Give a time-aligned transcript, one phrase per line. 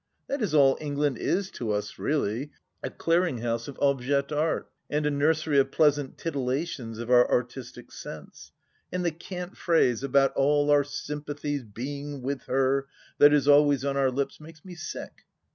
[0.27, 2.49] That is all England is to us, really,
[2.81, 7.91] a clearing house of objeis d'art and a nursery of pleasant titillations of our artistic
[7.91, 8.51] sense.
[8.91, 12.87] And the cant phrase about all our sympathies being with her
[13.19, 15.27] that is always on our lips makes me sick.